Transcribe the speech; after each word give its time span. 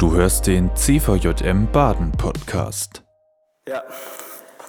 Du 0.00 0.14
hörst 0.14 0.46
den 0.46 0.74
CVJM 0.74 1.70
Baden 1.70 2.12
Podcast. 2.12 3.02
Ja, 3.68 3.82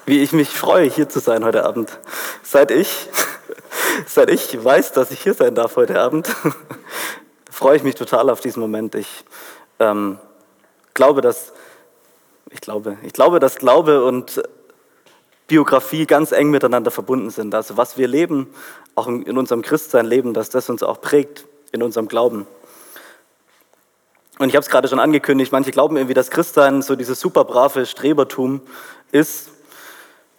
wie 0.06 0.22
ich 0.22 0.34
mich 0.34 0.50
freue, 0.50 0.90
hier 0.90 1.08
zu 1.08 1.22
sein 1.22 1.46
heute 1.46 1.64
Abend. 1.64 2.00
Seit 2.44 2.70
ich, 2.70 3.08
seit 4.06 4.30
ich 4.30 4.62
weiß, 4.62 4.92
dass 4.92 5.10
ich 5.10 5.22
hier 5.22 5.34
sein 5.34 5.56
darf 5.56 5.78
heute 5.78 6.02
Abend, 6.02 6.28
freue 7.50 7.78
ich 7.78 7.84
mich 7.84 7.96
total 7.96 8.30
auf 8.30 8.42
diesen 8.42 8.60
Moment. 8.60 8.94
Ich 8.94 9.24
ähm, 9.80 10.20
glaube, 10.96 11.22
dass 11.22 11.54
ich 12.50 12.60
glaube, 12.60 12.98
ich 13.02 13.14
glaube, 13.14 13.40
dass 13.40 13.56
Glaube 13.56 14.04
und 14.04 14.44
Biografie 15.48 16.08
ganz 16.08 16.34
eng 16.34 16.50
miteinander 16.50 16.92
verbunden 16.92 17.30
sind. 17.30 17.56
Also 17.56 17.78
was 17.78 17.98
wir 17.98 18.10
leben, 18.10 18.54
auch 18.96 19.08
in 19.08 19.38
unserem 19.38 19.62
Christsein 19.62 20.08
leben, 20.08 20.34
dass 20.34 20.50
das 20.50 20.70
uns 20.70 20.84
auch 20.84 21.00
prägt 21.00 21.46
in 21.72 21.82
unserem 21.82 22.10
Glauben. 22.10 22.48
Und 24.40 24.50
ich 24.50 24.56
habe 24.56 24.64
es 24.64 24.70
gerade 24.70 24.88
schon 24.88 25.00
angekündigt, 25.00 25.52
manche 25.52 25.72
glauben 25.72 25.98
irgendwie, 25.98 26.14
dass 26.14 26.32
Christsein 26.32 26.82
so 26.82 26.96
dieses 26.96 27.20
super 27.20 27.44
brave 27.44 27.86
Strebertum 27.86 28.62
ist. 29.12 29.50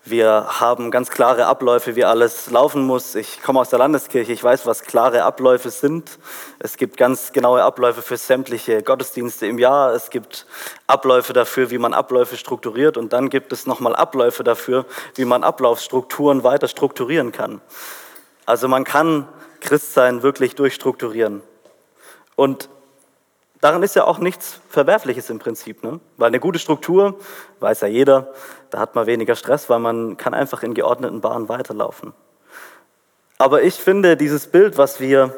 Wir 0.04 0.46
haben 0.58 0.90
ganz 0.90 1.10
klare 1.10 1.46
Abläufe, 1.46 1.94
wie 1.94 2.04
alles 2.04 2.50
laufen 2.50 2.82
muss. 2.84 3.14
Ich 3.14 3.40
komme 3.40 3.60
aus 3.60 3.68
der 3.70 3.78
Landeskirche, 3.78 4.32
ich 4.32 4.42
weiß, 4.42 4.66
was 4.66 4.82
klare 4.82 5.22
Abläufe 5.22 5.70
sind. 5.70 6.18
Es 6.58 6.76
gibt 6.76 6.96
ganz 6.96 7.30
genaue 7.30 7.62
Abläufe 7.62 8.02
für 8.02 8.16
sämtliche 8.16 8.82
Gottesdienste 8.82 9.46
im 9.46 9.60
Jahr. 9.60 9.94
Es 9.94 10.10
gibt 10.10 10.46
Abläufe 10.88 11.32
dafür, 11.32 11.70
wie 11.70 11.78
man 11.78 11.94
Abläufe 11.94 12.36
strukturiert. 12.36 12.96
Und 12.96 13.12
dann 13.12 13.30
gibt 13.30 13.52
es 13.52 13.66
nochmal 13.66 13.94
Abläufe 13.94 14.42
dafür, 14.42 14.86
wie 15.14 15.24
man 15.24 15.44
Ablaufstrukturen 15.44 16.42
weiter 16.42 16.66
strukturieren 16.66 17.30
kann. 17.30 17.60
Also 18.44 18.66
man 18.66 18.82
kann 18.82 19.28
Christsein 19.60 20.24
wirklich 20.24 20.56
durchstrukturieren. 20.56 21.42
Und 22.34 22.68
daran 23.62 23.82
ist 23.82 23.96
ja 23.96 24.04
auch 24.04 24.18
nichts 24.18 24.60
Verwerfliches 24.68 25.30
im 25.30 25.38
Prinzip. 25.38 25.82
Ne? 25.82 26.00
Weil 26.18 26.26
eine 26.26 26.40
gute 26.40 26.58
Struktur, 26.58 27.18
weiß 27.60 27.80
ja 27.80 27.88
jeder, 27.88 28.34
da 28.68 28.78
hat 28.78 28.94
man 28.94 29.06
weniger 29.06 29.34
Stress, 29.36 29.70
weil 29.70 29.78
man 29.78 30.18
kann 30.18 30.34
einfach 30.34 30.62
in 30.62 30.74
geordneten 30.74 31.22
Bahnen 31.22 31.48
weiterlaufen. 31.48 32.12
Aber 33.38 33.62
ich 33.62 33.76
finde 33.76 34.16
dieses 34.16 34.48
Bild, 34.48 34.78
was 34.78 35.00
wir, 35.00 35.34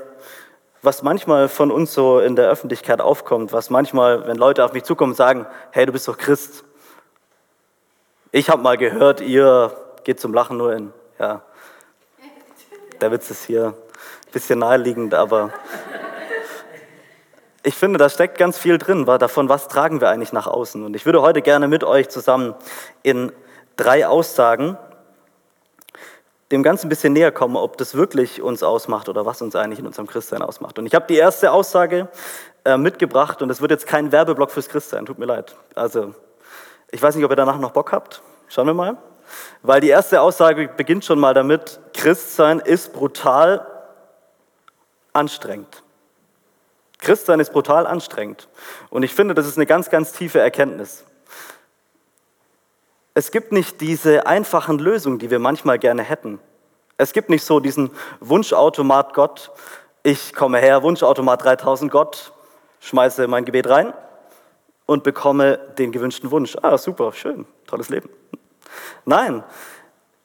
was 0.82 1.02
manchmal 1.02 1.48
von 1.48 1.70
uns 1.70 1.94
so 1.94 2.18
in 2.18 2.34
der 2.34 2.48
Öffentlichkeit 2.48 3.00
aufkommt, 3.00 3.52
was 3.52 3.70
manchmal, 3.70 4.26
wenn 4.26 4.36
Leute 4.36 4.64
auf 4.64 4.72
mich 4.72 4.84
zukommen 4.84 5.14
sagen, 5.14 5.46
hey, 5.70 5.86
du 5.86 5.92
bist 5.92 6.08
doch 6.08 6.18
Christ. 6.18 6.64
Ich 8.32 8.48
habe 8.48 8.62
mal 8.62 8.76
gehört, 8.76 9.20
ihr 9.20 9.76
geht 10.02 10.18
zum 10.18 10.34
Lachen 10.34 10.56
nur 10.56 10.74
in. 10.74 10.92
Ja, 11.18 11.42
der 13.00 13.12
Witz 13.12 13.30
ist 13.30 13.44
hier 13.44 13.66
ein 13.66 14.32
bisschen 14.32 14.58
naheliegend, 14.58 15.14
aber 15.14 15.52
ich 17.64 17.74
finde, 17.74 17.98
da 17.98 18.08
steckt 18.10 18.36
ganz 18.36 18.58
viel 18.58 18.76
drin, 18.76 19.06
war 19.06 19.18
davon, 19.18 19.48
was 19.48 19.68
tragen 19.68 20.00
wir 20.00 20.10
eigentlich 20.10 20.32
nach 20.32 20.46
außen. 20.46 20.84
Und 20.84 20.94
ich 20.94 21.06
würde 21.06 21.22
heute 21.22 21.40
gerne 21.40 21.66
mit 21.66 21.82
euch 21.82 22.10
zusammen 22.10 22.54
in 23.02 23.32
drei 23.76 24.06
Aussagen 24.06 24.76
dem 26.52 26.62
Ganzen 26.62 26.86
ein 26.86 26.88
bisschen 26.90 27.14
näher 27.14 27.32
kommen, 27.32 27.56
ob 27.56 27.78
das 27.78 27.94
wirklich 27.94 28.42
uns 28.42 28.62
ausmacht 28.62 29.08
oder 29.08 29.24
was 29.24 29.40
uns 29.40 29.56
eigentlich 29.56 29.78
in 29.78 29.86
unserem 29.86 30.06
Christsein 30.06 30.42
ausmacht. 30.42 30.78
Und 30.78 30.84
ich 30.84 30.94
habe 30.94 31.06
die 31.08 31.16
erste 31.16 31.50
Aussage 31.52 32.08
äh, 32.66 32.76
mitgebracht 32.76 33.40
und 33.40 33.48
es 33.48 33.62
wird 33.62 33.70
jetzt 33.70 33.86
kein 33.86 34.12
Werbeblock 34.12 34.50
fürs 34.50 34.68
Christsein, 34.68 35.06
tut 35.06 35.18
mir 35.18 35.24
leid. 35.24 35.56
Also, 35.74 36.14
ich 36.90 37.02
weiß 37.02 37.16
nicht, 37.16 37.24
ob 37.24 37.32
ihr 37.32 37.36
danach 37.36 37.58
noch 37.58 37.70
Bock 37.70 37.92
habt. 37.92 38.22
Schauen 38.48 38.66
wir 38.66 38.74
mal. 38.74 38.98
Weil 39.62 39.80
die 39.80 39.88
erste 39.88 40.20
Aussage 40.20 40.68
beginnt 40.68 41.06
schon 41.06 41.18
mal 41.18 41.32
damit, 41.32 41.80
Christsein 41.94 42.60
ist 42.60 42.92
brutal 42.92 43.66
anstrengend. 45.14 45.83
Christsein 47.04 47.38
ist 47.38 47.52
brutal 47.52 47.86
anstrengend. 47.86 48.48
Und 48.90 49.02
ich 49.02 49.14
finde, 49.14 49.34
das 49.34 49.46
ist 49.46 49.56
eine 49.56 49.66
ganz, 49.66 49.90
ganz 49.90 50.12
tiefe 50.12 50.40
Erkenntnis. 50.40 51.04
Es 53.14 53.30
gibt 53.30 53.52
nicht 53.52 53.80
diese 53.80 54.26
einfachen 54.26 54.80
Lösungen, 54.80 55.20
die 55.20 55.30
wir 55.30 55.38
manchmal 55.38 55.78
gerne 55.78 56.02
hätten. 56.02 56.40
Es 56.96 57.12
gibt 57.12 57.30
nicht 57.30 57.44
so 57.44 57.60
diesen 57.60 57.90
Wunschautomat 58.20 59.14
Gott. 59.14 59.52
Ich 60.02 60.34
komme 60.34 60.58
her, 60.58 60.82
Wunschautomat 60.82 61.44
3000 61.44 61.90
Gott, 61.90 62.32
schmeiße 62.80 63.28
mein 63.28 63.44
Gebet 63.44 63.68
rein 63.68 63.92
und 64.86 65.04
bekomme 65.04 65.58
den 65.78 65.92
gewünschten 65.92 66.30
Wunsch. 66.30 66.56
Ah, 66.62 66.76
super, 66.76 67.12
schön, 67.12 67.46
tolles 67.66 67.88
Leben. 67.88 68.10
Nein, 69.04 69.44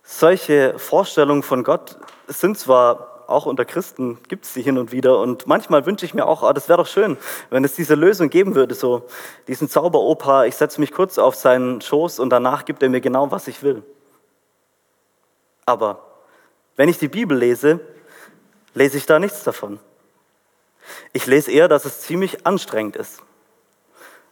solche 0.04 0.78
Vorstellungen 0.80 1.44
von 1.44 1.64
Gott 1.64 1.98
sind 2.28 2.58
zwar 2.58 3.19
auch 3.30 3.46
unter 3.46 3.66
Christen 3.66 4.18
gibt 4.28 4.46
es 4.46 4.54
die 4.54 4.62
hin 4.62 4.78
und 4.78 4.92
wieder. 4.92 5.20
Und 5.20 5.48
manchmal 5.48 5.86
wünsche 5.86 6.06
ich 6.06 6.14
mir 6.14 6.26
auch, 6.26 6.44
oh, 6.44 6.52
das 6.54 6.68
wäre 6.70 6.78
doch 6.78 6.88
schön, 6.88 7.18
wenn 7.50 7.64
es 7.64 7.76
diese 7.76 7.96
Lösung 7.96 8.30
geben 8.30 8.56
würde, 8.56 8.76
so 8.76 9.08
diesen 9.48 9.70
Zauberopa, 9.70 10.46
ich 10.46 10.56
setze 10.56 10.80
mich 10.80 10.92
kurz 10.92 11.18
auf 11.18 11.36
seinen 11.36 11.82
Schoß 11.82 12.20
und 12.20 12.30
danach 12.30 12.66
gibt 12.66 12.84
er 12.84 12.90
mir 12.90 13.02
genau, 13.02 13.32
was 13.32 13.48
ich 13.48 13.64
will. 13.64 13.84
Aber 15.66 16.04
wenn 16.76 16.90
ich 16.90 16.98
die 16.98 17.08
Bibel 17.08 17.38
lese, 17.38 17.80
lese 18.74 18.98
ich 18.98 19.06
da 19.06 19.20
nichts 19.20 19.44
davon. 19.44 19.80
Ich 21.14 21.28
lese 21.28 21.52
eher, 21.52 21.68
dass 21.68 21.86
es 21.86 22.02
ziemlich 22.02 22.46
anstrengend 22.46 22.96
ist. 22.96 23.22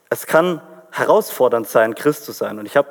Es 0.09 0.25
kann 0.25 0.61
herausfordernd 0.91 1.67
sein, 1.67 1.95
Christ 1.95 2.25
zu 2.25 2.31
sein. 2.31 2.59
Und 2.59 2.65
ich 2.65 2.77
habe 2.77 2.89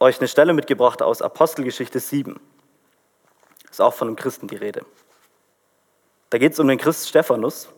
euch 0.00 0.18
eine 0.18 0.28
Stelle 0.28 0.52
mitgebracht 0.52 1.02
aus 1.02 1.22
Apostelgeschichte 1.22 2.00
7. 2.00 2.40
Ist 3.70 3.80
auch 3.80 3.94
von 3.94 4.08
einem 4.08 4.16
Christen 4.16 4.48
die 4.48 4.56
Rede. 4.56 4.84
Da 6.30 6.38
geht 6.38 6.52
es 6.52 6.58
um 6.58 6.68
den 6.68 6.78
Christ 6.78 7.08
Stephanus 7.08 7.68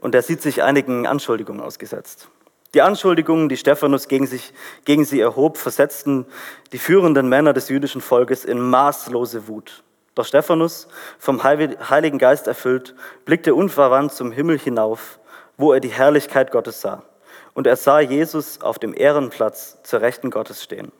und 0.00 0.12
der 0.12 0.22
sieht 0.22 0.42
sich 0.42 0.62
einigen 0.62 1.06
Anschuldigungen 1.06 1.62
ausgesetzt. 1.62 2.28
Die 2.74 2.82
Anschuldigungen, 2.82 3.48
die 3.48 3.56
Stephanus 3.56 4.08
gegen, 4.08 4.26
sich, 4.26 4.52
gegen 4.84 5.04
sie 5.04 5.20
erhob, 5.20 5.58
versetzten 5.58 6.26
die 6.72 6.78
führenden 6.78 7.28
Männer 7.28 7.52
des 7.52 7.68
jüdischen 7.68 8.00
Volkes 8.00 8.44
in 8.44 8.58
maßlose 8.58 9.46
Wut. 9.46 9.84
Doch 10.16 10.26
Stephanus, 10.26 10.88
vom 11.18 11.42
Heiligen 11.44 12.18
Geist 12.18 12.46
erfüllt, 12.46 12.94
blickte 13.24 13.54
unverwandt 13.54 14.12
zum 14.12 14.32
Himmel 14.32 14.58
hinauf, 14.58 15.18
wo 15.56 15.72
er 15.72 15.80
die 15.80 15.88
Herrlichkeit 15.88 16.50
Gottes 16.50 16.80
sah. 16.80 17.04
Und 17.52 17.66
er 17.66 17.76
sah 17.76 18.00
Jesus 18.00 18.60
auf 18.60 18.78
dem 18.78 18.92
Ehrenplatz 18.92 19.78
zur 19.84 20.00
Rechten 20.00 20.30
Gottes 20.30 20.62
stehen. 20.62 20.92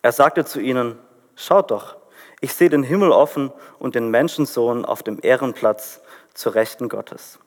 Er 0.00 0.12
sagte 0.12 0.44
zu 0.46 0.60
ihnen, 0.60 0.98
schaut 1.36 1.70
doch, 1.70 1.96
ich 2.40 2.54
sehe 2.54 2.70
den 2.70 2.82
Himmel 2.82 3.10
offen 3.12 3.52
und 3.78 3.94
den 3.94 4.10
Menschensohn 4.10 4.84
auf 4.84 5.02
dem 5.02 5.18
Ehrenplatz 5.20 6.00
zur 6.34 6.54
Rechten 6.54 6.88
Gottes. 6.88 7.38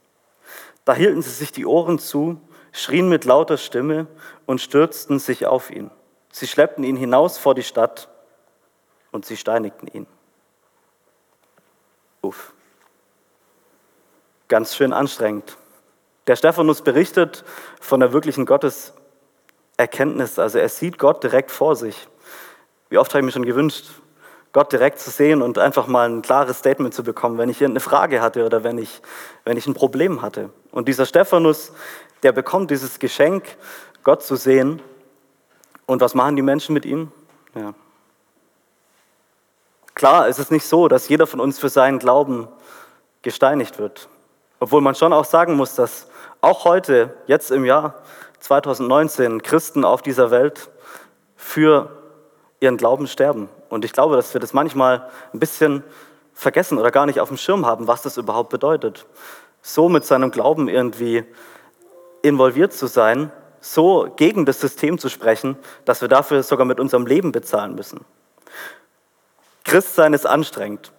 Da 0.86 0.94
hielten 0.94 1.22
sie 1.22 1.30
sich 1.30 1.52
die 1.52 1.66
Ohren 1.66 2.00
zu, 2.00 2.42
schrien 2.72 3.10
mit 3.10 3.26
lauter 3.26 3.58
Stimme 3.58 4.08
und 4.46 4.62
stürzten 4.62 5.20
sich 5.20 5.46
auf 5.46 5.70
ihn. 5.70 5.92
Sie 6.32 6.48
schleppten 6.48 6.84
ihn 6.84 6.96
hinaus 6.96 7.38
vor 7.38 7.56
die 7.56 7.64
Stadt 7.64 8.10
und 9.12 9.26
sie 9.26 9.38
steinigten 9.38 9.88
ihn. 9.88 10.08
Uff. 12.22 12.54
Ganz 14.48 14.76
schön 14.76 14.94
anstrengend. 14.94 15.58
Der 16.28 16.36
Stephanus 16.36 16.82
berichtet 16.82 17.44
von 17.80 18.00
der 18.00 18.14
wirklichen 18.14 18.46
Gotteserkenntnis. 18.46 20.40
Also 20.40 20.60
er 20.60 20.70
sieht 20.70 20.98
Gott 20.98 21.24
direkt 21.24 21.52
vor 21.52 21.76
sich. 21.76 22.08
Wie 22.90 22.98
oft 22.98 23.12
habe 23.14 23.20
ich 23.20 23.26
mir 23.26 23.32
schon 23.32 23.46
gewünscht, 23.46 23.90
Gott 24.54 24.72
direkt 24.72 25.00
zu 25.00 25.10
sehen 25.10 25.42
und 25.42 25.58
einfach 25.58 25.88
mal 25.88 26.10
ein 26.10 26.22
klares 26.22 26.60
Statement 26.60 26.94
zu 26.94 27.04
bekommen, 27.04 27.38
wenn 27.38 27.50
ich 27.50 27.64
eine 27.64 27.80
Frage 27.80 28.22
hatte 28.22 28.46
oder 28.46 28.64
wenn 28.64 28.78
ich, 28.78 29.02
wenn 29.46 29.56
ich 29.56 29.66
ein 29.66 29.74
Problem 29.74 30.22
hatte. 30.22 30.50
Und 30.72 30.88
dieser 30.88 31.06
Stephanus, 31.06 31.72
der 32.24 32.34
bekommt 32.34 32.70
dieses 32.70 33.00
Geschenk, 33.00 33.44
Gott 34.04 34.24
zu 34.24 34.36
sehen. 34.36 34.82
Und 35.86 36.02
was 36.02 36.16
machen 36.16 36.36
die 36.36 36.42
Menschen 36.42 36.74
mit 36.74 36.86
ihm? 36.86 37.12
Ja. 37.56 37.74
Klar, 39.94 40.28
es 40.28 40.40
ist 40.40 40.52
nicht 40.52 40.66
so, 40.66 40.88
dass 40.88 41.08
jeder 41.08 41.28
von 41.28 41.40
uns 41.40 41.60
für 41.60 41.70
seinen 41.70 42.00
Glauben 42.00 42.48
gesteinigt 43.22 43.80
wird. 43.80 44.10
Obwohl 44.60 44.82
man 44.82 44.96
schon 44.96 45.14
auch 45.14 45.26
sagen 45.26 45.56
muss, 45.56 45.76
dass 45.76 46.08
auch 46.42 46.66
heute, 46.66 47.16
jetzt 47.28 47.52
im 47.52 47.66
Jahr 47.66 47.96
2019, 48.40 49.44
Christen 49.44 49.86
auf 49.86 50.02
dieser 50.02 50.32
Welt 50.32 50.70
für 51.36 52.01
ihren 52.62 52.78
Glauben 52.78 53.08
sterben. 53.08 53.50
Und 53.68 53.84
ich 53.84 53.92
glaube, 53.92 54.16
dass 54.16 54.34
wir 54.34 54.40
das 54.40 54.54
manchmal 54.54 55.10
ein 55.34 55.40
bisschen 55.40 55.84
vergessen 56.34 56.78
oder 56.78 56.92
gar 56.92 57.06
nicht 57.06 57.20
auf 57.20 57.28
dem 57.28 57.38
Schirm 57.38 57.66
haben, 57.66 57.88
was 57.88 58.04
das 58.04 58.16
überhaupt 58.16 58.50
bedeutet. 58.50 59.06
So 59.62 59.90
mit 59.90 60.06
seinem 60.06 60.32
Glauben 60.32 60.70
irgendwie 60.70 61.26
involviert 62.22 62.72
zu 62.72 62.88
sein, 62.88 63.32
so 63.60 64.12
gegen 64.16 64.46
das 64.46 64.62
System 64.62 64.98
zu 64.98 65.10
sprechen, 65.10 65.58
dass 65.86 66.02
wir 66.02 66.08
dafür 66.08 66.44
sogar 66.44 66.66
mit 66.66 66.80
unserem 66.80 67.06
Leben 67.06 67.32
bezahlen 67.32 67.76
müssen. 67.76 68.06
Christsein 69.64 70.14
ist 70.14 70.26
anstrengend. 70.26 70.92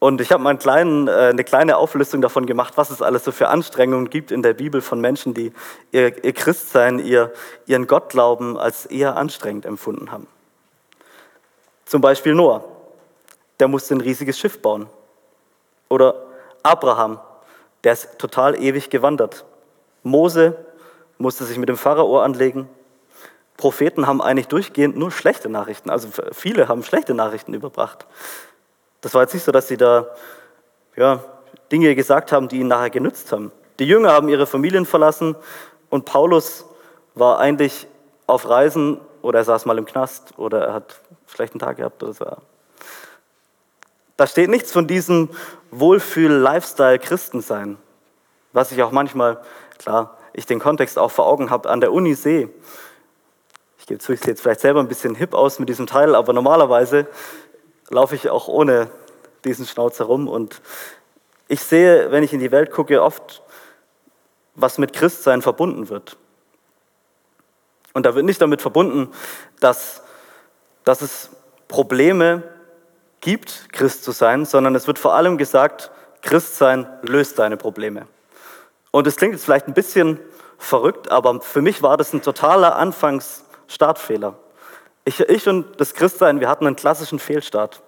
Und 0.00 0.20
ich 0.20 0.30
habe 0.30 0.42
mal 0.42 0.56
kleinen, 0.56 1.08
äh, 1.08 1.10
eine 1.10 1.42
kleine 1.42 1.76
Auflistung 1.76 2.20
davon 2.20 2.46
gemacht, 2.46 2.74
was 2.76 2.90
es 2.90 3.02
alles 3.02 3.24
so 3.24 3.32
für 3.32 3.48
Anstrengungen 3.48 4.10
gibt 4.10 4.30
in 4.30 4.42
der 4.42 4.54
Bibel 4.54 4.80
von 4.80 5.00
Menschen, 5.00 5.34
die 5.34 5.52
ihr, 5.90 6.12
Christsein, 6.12 7.00
ihr, 7.00 7.32
ihren 7.66 7.88
Gottglauben 7.88 8.56
als 8.56 8.86
eher 8.86 9.16
anstrengend 9.16 9.66
empfunden 9.66 10.12
haben. 10.12 10.28
Zum 11.88 12.02
Beispiel 12.02 12.34
Noah, 12.34 12.62
der 13.58 13.66
musste 13.66 13.94
ein 13.94 14.02
riesiges 14.02 14.38
Schiff 14.38 14.60
bauen. 14.60 14.88
Oder 15.88 16.22
Abraham, 16.62 17.18
der 17.82 17.94
ist 17.94 18.18
total 18.18 18.62
ewig 18.62 18.90
gewandert. 18.90 19.46
Mose 20.02 20.54
musste 21.16 21.44
sich 21.44 21.56
mit 21.56 21.70
dem 21.70 21.78
Pharao 21.78 22.20
anlegen. 22.20 22.68
Propheten 23.56 24.06
haben 24.06 24.20
eigentlich 24.20 24.48
durchgehend 24.48 24.98
nur 24.98 25.10
schlechte 25.10 25.48
Nachrichten, 25.48 25.88
also 25.88 26.08
viele 26.32 26.68
haben 26.68 26.82
schlechte 26.82 27.14
Nachrichten 27.14 27.54
überbracht. 27.54 28.06
Das 29.00 29.14
war 29.14 29.22
jetzt 29.22 29.32
nicht 29.32 29.44
so, 29.44 29.50
dass 29.50 29.66
sie 29.66 29.78
da 29.78 30.08
ja, 30.94 31.24
Dinge 31.72 31.94
gesagt 31.94 32.32
haben, 32.32 32.48
die 32.48 32.58
ihnen 32.60 32.68
nachher 32.68 32.90
genützt 32.90 33.32
haben. 33.32 33.50
Die 33.78 33.86
Jünger 33.86 34.12
haben 34.12 34.28
ihre 34.28 34.46
Familien 34.46 34.84
verlassen 34.84 35.36
und 35.88 36.04
Paulus 36.04 36.66
war 37.14 37.38
eigentlich 37.38 37.86
auf 38.26 38.46
Reisen 38.46 39.00
oder 39.28 39.40
er 39.40 39.44
saß 39.44 39.66
mal 39.66 39.76
im 39.76 39.84
Knast 39.84 40.38
oder 40.38 40.68
er 40.68 40.72
hat 40.72 41.00
einen 41.10 41.18
schlechten 41.28 41.58
Tag 41.58 41.76
gehabt 41.76 42.02
oder 42.02 42.14
so. 42.14 42.24
Da 44.16 44.26
steht 44.26 44.48
nichts 44.48 44.72
von 44.72 44.86
diesem 44.86 45.28
Wohlfühl-Lifestyle-Christen 45.70 47.42
sein, 47.42 47.76
was 48.54 48.72
ich 48.72 48.82
auch 48.82 48.90
manchmal, 48.90 49.38
klar, 49.78 50.16
ich 50.32 50.46
den 50.46 50.58
Kontext 50.58 50.98
auch 50.98 51.10
vor 51.10 51.26
Augen 51.26 51.50
habe, 51.50 51.68
an 51.68 51.82
der 51.82 51.92
Uni 51.92 52.14
sehe. 52.14 52.48
Ich 53.78 53.86
gebe 53.86 54.00
zu, 54.00 54.14
ich 54.14 54.20
sehe 54.20 54.30
jetzt 54.30 54.40
vielleicht 54.40 54.60
selber 54.60 54.80
ein 54.80 54.88
bisschen 54.88 55.14
hip 55.14 55.34
aus 55.34 55.58
mit 55.58 55.68
diesem 55.68 55.86
Teil, 55.86 56.14
aber 56.14 56.32
normalerweise 56.32 57.06
laufe 57.90 58.14
ich 58.14 58.30
auch 58.30 58.48
ohne 58.48 58.88
diesen 59.44 59.66
Schnauz 59.66 59.98
herum 59.98 60.26
und 60.26 60.62
ich 61.48 61.60
sehe, 61.60 62.10
wenn 62.10 62.22
ich 62.22 62.32
in 62.32 62.40
die 62.40 62.50
Welt 62.50 62.70
gucke, 62.70 63.02
oft, 63.02 63.42
was 64.54 64.78
mit 64.78 64.94
Christsein 64.94 65.42
verbunden 65.42 65.90
wird. 65.90 66.16
Und 67.98 68.06
da 68.06 68.14
wird 68.14 68.26
nicht 68.26 68.40
damit 68.40 68.62
verbunden, 68.62 69.10
dass, 69.58 70.02
dass 70.84 71.02
es 71.02 71.30
Probleme 71.66 72.44
gibt, 73.20 73.72
Christ 73.72 74.04
zu 74.04 74.12
sein, 74.12 74.44
sondern 74.44 74.76
es 74.76 74.86
wird 74.86 75.00
vor 75.00 75.14
allem 75.14 75.36
gesagt, 75.36 75.90
Christsein 76.22 76.86
löst 77.02 77.40
deine 77.40 77.56
Probleme. 77.56 78.06
Und 78.92 79.08
es 79.08 79.16
klingt 79.16 79.34
jetzt 79.34 79.44
vielleicht 79.44 79.66
ein 79.66 79.74
bisschen 79.74 80.20
verrückt, 80.58 81.10
aber 81.10 81.40
für 81.40 81.60
mich 81.60 81.82
war 81.82 81.96
das 81.96 82.12
ein 82.12 82.22
totaler 82.22 82.76
Anfangsstartfehler. 82.76 84.36
Ich, 85.04 85.18
ich 85.18 85.48
und 85.48 85.80
das 85.80 85.92
Christsein, 85.92 86.38
wir 86.38 86.48
hatten 86.48 86.68
einen 86.68 86.76
klassischen 86.76 87.18
Fehlstart, 87.18 87.82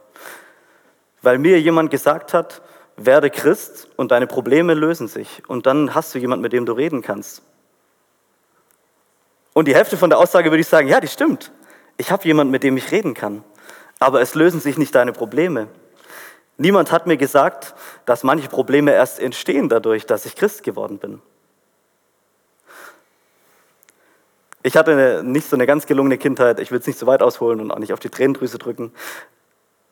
weil 1.22 1.38
mir 1.38 1.60
jemand 1.60 1.92
gesagt 1.92 2.34
hat, 2.34 2.62
werde 2.96 3.30
Christ 3.30 3.88
und 3.94 4.10
deine 4.10 4.26
Probleme 4.26 4.74
lösen 4.74 5.06
sich. 5.06 5.40
Und 5.46 5.66
dann 5.66 5.94
hast 5.94 6.12
du 6.16 6.18
jemanden, 6.18 6.42
mit 6.42 6.52
dem 6.52 6.66
du 6.66 6.72
reden 6.72 7.00
kannst. 7.00 7.44
Und 9.52 9.68
die 9.68 9.74
Hälfte 9.74 9.96
von 9.96 10.10
der 10.10 10.18
Aussage 10.18 10.50
würde 10.50 10.60
ich 10.60 10.68
sagen, 10.68 10.88
ja, 10.88 11.00
die 11.00 11.08
stimmt. 11.08 11.52
Ich 11.96 12.10
habe 12.10 12.24
jemanden, 12.24 12.50
mit 12.50 12.62
dem 12.62 12.76
ich 12.76 12.92
reden 12.92 13.14
kann. 13.14 13.44
Aber 13.98 14.20
es 14.20 14.34
lösen 14.34 14.60
sich 14.60 14.78
nicht 14.78 14.94
deine 14.94 15.12
Probleme. 15.12 15.68
Niemand 16.56 16.92
hat 16.92 17.06
mir 17.06 17.16
gesagt, 17.16 17.74
dass 18.04 18.22
manche 18.22 18.48
Probleme 18.48 18.92
erst 18.92 19.18
entstehen 19.18 19.68
dadurch, 19.68 20.06
dass 20.06 20.26
ich 20.26 20.36
Christ 20.36 20.62
geworden 20.62 20.98
bin. 20.98 21.20
Ich 24.62 24.76
hatte 24.76 24.92
eine, 24.92 25.22
nicht 25.22 25.48
so 25.48 25.56
eine 25.56 25.66
ganz 25.66 25.86
gelungene 25.86 26.18
Kindheit. 26.18 26.60
Ich 26.60 26.70
will 26.70 26.78
es 26.78 26.86
nicht 26.86 26.98
so 26.98 27.06
weit 27.06 27.22
ausholen 27.22 27.60
und 27.60 27.70
auch 27.70 27.78
nicht 27.78 27.94
auf 27.94 28.00
die 28.00 28.10
Tränendrüse 28.10 28.58
drücken. 28.58 28.92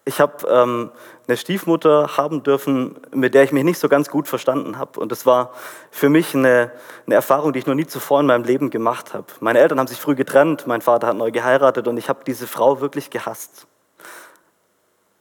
Ich 0.09 0.23
habe 0.23 0.49
ähm, 0.49 0.91
eine 1.27 1.37
Stiefmutter 1.37 2.17
haben 2.17 2.43
dürfen, 2.43 2.97
mit 3.13 3.35
der 3.35 3.43
ich 3.43 3.53
mich 3.53 3.63
nicht 3.63 3.79
so 3.79 3.91
ganz 3.91 4.09
gut 4.09 4.27
verstanden 4.27 4.79
habe. 4.79 4.99
Und 4.99 5.13
das 5.13 5.27
war 5.27 5.53
für 5.91 6.09
mich 6.09 6.35
eine, 6.35 6.73
eine 7.05 7.15
Erfahrung, 7.15 7.53
die 7.53 7.59
ich 7.59 7.67
noch 7.67 7.75
nie 7.75 7.87
zuvor 7.87 8.21
in 8.21 8.27
meinem 8.27 8.45
Leben 8.45 8.71
gemacht 8.71 9.13
habe. 9.13 9.27
Meine 9.41 9.59
Eltern 9.59 9.79
haben 9.79 9.87
sich 9.87 10.01
früh 10.01 10.15
getrennt, 10.15 10.67
mein 10.67 10.81
Vater 10.81 11.09
hat 11.09 11.17
neu 11.19 11.31
geheiratet 11.31 11.87
und 11.89 11.99
ich 11.99 12.09
habe 12.09 12.21
diese 12.27 12.47
Frau 12.47 12.81
wirklich 12.81 13.11
gehasst. 13.11 13.67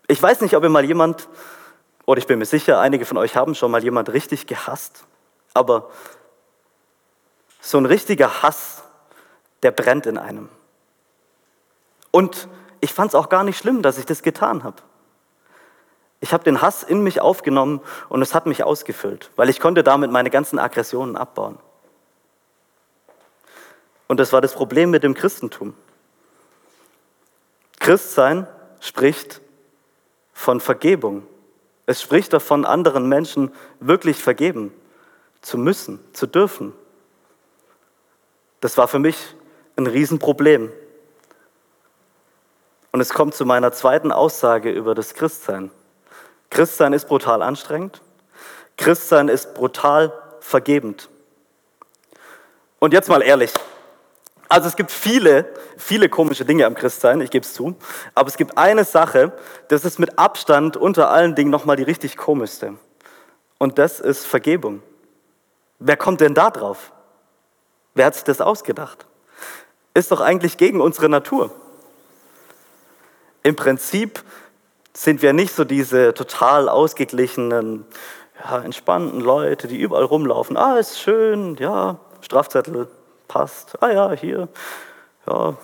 Ich 0.07 0.23
weiß 0.23 0.39
nicht, 0.39 0.55
ob 0.55 0.63
ihr 0.63 0.69
mal 0.69 0.85
jemand, 0.85 1.27
oder 2.05 2.19
ich 2.19 2.27
bin 2.27 2.39
mir 2.39 2.45
sicher, 2.45 2.79
einige 2.79 3.03
von 3.03 3.17
euch 3.17 3.35
haben 3.35 3.55
schon 3.55 3.71
mal 3.71 3.83
jemand 3.83 4.13
richtig 4.13 4.47
gehasst, 4.47 5.03
aber 5.53 5.89
so 7.59 7.77
ein 7.77 7.85
richtiger 7.85 8.41
Hass, 8.41 8.83
der 9.63 9.71
brennt 9.71 10.05
in 10.05 10.17
einem. 10.17 10.47
Und 12.11 12.47
ich 12.81 12.93
fand 12.93 13.09
es 13.09 13.15
auch 13.15 13.29
gar 13.29 13.43
nicht 13.43 13.57
schlimm, 13.57 13.81
dass 13.81 13.97
ich 13.97 14.05
das 14.05 14.23
getan 14.23 14.63
habe. 14.63 14.81
Ich 16.19 16.33
habe 16.33 16.43
den 16.43 16.61
Hass 16.61 16.83
in 16.83 17.03
mich 17.03 17.21
aufgenommen 17.21 17.81
und 18.09 18.21
es 18.21 18.33
hat 18.33 18.47
mich 18.47 18.63
ausgefüllt, 18.63 19.31
weil 19.35 19.49
ich 19.49 19.59
konnte 19.59 19.83
damit 19.83 20.11
meine 20.11 20.29
ganzen 20.29 20.57
Aggressionen 20.57 21.15
abbauen. 21.15 21.59
Und 24.07 24.19
das 24.19 24.33
war 24.33 24.41
das 24.41 24.53
Problem 24.53 24.89
mit 24.89 25.03
dem 25.03 25.13
Christentum. 25.13 25.75
Christsein 27.79 28.47
spricht 28.79 29.41
von 30.33 30.59
Vergebung. 30.59 31.23
Es 31.85 32.01
spricht 32.01 32.33
davon, 32.33 32.65
anderen 32.65 33.07
Menschen 33.07 33.53
wirklich 33.79 34.17
vergeben 34.21 34.73
zu 35.41 35.57
müssen, 35.57 35.99
zu 36.13 36.27
dürfen. 36.27 36.73
Das 38.59 38.77
war 38.77 38.87
für 38.87 38.99
mich 38.99 39.35
ein 39.75 39.87
Riesenproblem. 39.87 40.71
Und 42.97 43.01
es 43.01 43.13
kommt 43.13 43.35
zu 43.35 43.45
meiner 43.45 43.71
zweiten 43.71 44.11
Aussage 44.11 44.71
über 44.71 44.95
das 44.95 45.13
Christsein. 45.13 45.69
Christsein 46.49 46.93
ist 46.93 47.07
brutal 47.07 47.43
anstrengend. 47.43 48.01
Christsein 48.75 49.27
ist 49.27 49.53
brutal 49.53 50.11
vergebend. 50.39 51.07
Und 52.79 52.93
jetzt 52.93 53.07
mal 53.07 53.21
ehrlich. 53.21 53.53
Also 54.49 54.67
es 54.67 54.75
gibt 54.75 54.89
viele, 54.89 55.45
viele 55.77 56.09
komische 56.09 56.43
Dinge 56.43 56.65
am 56.65 56.73
Christsein, 56.73 57.21
ich 57.21 57.29
gebe 57.29 57.45
es 57.45 57.53
zu. 57.53 57.75
Aber 58.15 58.29
es 58.29 58.35
gibt 58.35 58.57
eine 58.57 58.83
Sache, 58.83 59.31
das 59.67 59.85
ist 59.85 59.99
mit 59.99 60.17
Abstand 60.17 60.75
unter 60.75 61.11
allen 61.11 61.35
Dingen 61.35 61.51
nochmal 61.51 61.75
die 61.75 61.83
richtig 61.83 62.17
komischste. 62.17 62.79
Und 63.59 63.77
das 63.77 63.99
ist 63.99 64.25
Vergebung. 64.25 64.81
Wer 65.77 65.97
kommt 65.97 66.19
denn 66.19 66.33
da 66.33 66.49
drauf? 66.49 66.91
Wer 67.93 68.07
hat 68.07 68.15
sich 68.15 68.23
das 68.23 68.41
ausgedacht? 68.41 69.05
Ist 69.93 70.11
doch 70.11 70.19
eigentlich 70.19 70.57
gegen 70.57 70.81
unsere 70.81 71.09
Natur. 71.09 71.51
Im 73.47 73.55
Prinzip 73.55 74.25
sind 74.93 75.21
wir 75.21 75.31
nicht 75.31 75.55
so 75.55 75.63
diese 75.63 76.13
total 76.13 76.67
ausgeglichenen, 76.67 77.85
ja, 78.43 78.59
entspannten 78.59 79.21
Leute, 79.21 79.69
die 79.69 79.77
überall 79.77 80.03
rumlaufen. 80.03 80.57
Ah, 80.57 80.75
ist 80.75 80.99
schön, 80.99 81.55
ja, 81.55 81.97
Strafzettel 82.19 82.89
passt. 83.29 83.81
Ah 83.81 83.89
ja, 83.89 84.11
hier, 84.11 84.49
ja, 85.25 85.55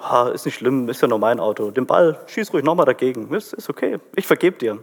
ah, 0.00 0.30
ist 0.34 0.46
nicht 0.46 0.56
schlimm, 0.56 0.88
ist 0.88 1.00
ja 1.00 1.06
nur 1.06 1.20
mein 1.20 1.38
Auto. 1.38 1.70
Den 1.70 1.86
Ball, 1.86 2.18
schieß 2.26 2.52
ruhig 2.52 2.64
nochmal 2.64 2.86
dagegen, 2.86 3.32
ist, 3.32 3.52
ist 3.52 3.70
okay, 3.70 4.00
ich 4.16 4.26
vergebe 4.26 4.58
dir. 4.58 4.82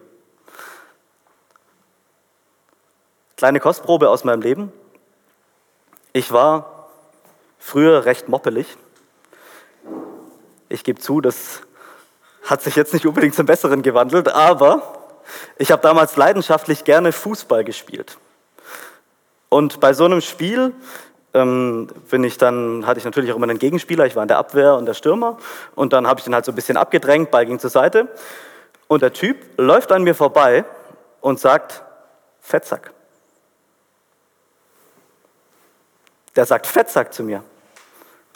Kleine 3.36 3.60
Kostprobe 3.60 4.10
aus 4.10 4.24
meinem 4.24 4.42
Leben. 4.42 4.72
Ich 6.14 6.32
war 6.32 6.88
früher 7.60 8.06
recht 8.06 8.30
moppelig. 8.30 8.78
Ich 10.70 10.86
gebe 10.86 11.02
zu, 11.02 11.20
das 11.20 11.62
hat 12.46 12.62
sich 12.62 12.76
jetzt 12.76 12.94
nicht 12.94 13.06
unbedingt 13.06 13.36
zum 13.36 13.46
Besseren 13.46 13.82
gewandelt, 13.82 14.30
aber 14.30 14.82
ich 15.58 15.72
habe 15.72 15.82
damals 15.82 16.16
leidenschaftlich 16.16 16.84
gerne 16.84 17.12
Fußball 17.12 17.64
gespielt. 17.64 18.18
Und 19.50 19.80
bei 19.80 19.94
so 19.94 20.06
einem 20.06 20.22
Spiel 20.22 20.74
ähm, 21.34 21.88
bin 22.10 22.24
ich 22.24 22.38
dann, 22.38 22.86
hatte 22.86 23.00
ich 23.00 23.06
natürlich 23.06 23.32
auch 23.32 23.36
immer 23.36 23.50
einen 23.50 23.60
Gegenspieler, 23.60 24.06
ich 24.06 24.16
war 24.16 24.24
in 24.24 24.28
der 24.28 24.38
Abwehr 24.38 24.76
und 24.76 24.86
der 24.86 24.94
Stürmer 24.94 25.38
und 25.74 25.94
dann 25.94 26.08
habe 26.08 26.20
ich 26.20 26.24
den 26.24 26.36
halt 26.36 26.46
so 26.46 26.52
ein 26.52 26.56
bisschen 26.56 26.78
abgedrängt, 26.78 27.32
Ball 27.32 27.46
ging 27.46 27.60
zur 27.60 27.70
Seite 27.70 28.08
und 28.88 29.02
der 29.02 29.14
Typ 29.14 29.38
läuft 29.58 29.92
an 29.92 30.04
mir 30.04 30.16
vorbei 30.16 30.66
und 31.22 31.40
sagt, 31.40 31.84
Fettsack. 32.42 32.92
Der 36.36 36.46
sagt 36.46 36.68
Fettsack 36.68 37.14
zu 37.14 37.24
mir. 37.24 37.44